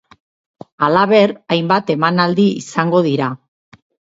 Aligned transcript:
Halaber, 0.87 1.35
hainbat 1.57 1.93
emanaldi 1.97 2.49
izango 2.65 3.07
dira. 3.11 3.29